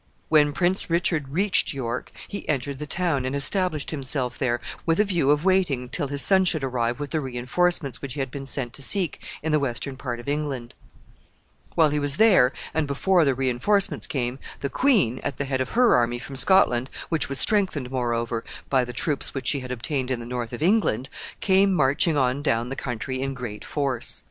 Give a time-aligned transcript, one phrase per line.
[0.29, 5.03] When Prince Richard reached York, he entered the town, and established himself there, with a
[5.03, 8.31] view of waiting till his son should arrive with the re enforcements which he had
[8.31, 10.73] been sent to seek in the western part of England.
[10.73, 14.69] [Illustration: WALLS OF YORK.] While he was there, and before the re enforcements came, the
[14.71, 18.93] queen, at the head of her army from Scotland, which was strengthened, moreover, by the
[18.93, 21.09] troops which she had obtained in the north of England,
[21.41, 24.19] came marching on down the country in great force.